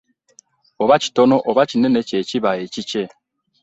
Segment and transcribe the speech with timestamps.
[0.83, 3.03] Oba kitono oba kinene ky'ekiba ekikye.